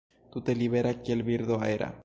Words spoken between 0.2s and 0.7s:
Tute